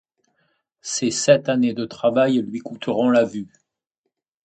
Ces 0.81 1.11
sept 1.11 1.47
années 1.47 1.75
de 1.75 1.85
travail 1.85 2.39
lui 2.41 2.57
coûteront 2.57 3.11
la 3.11 3.23
vue. 3.23 3.47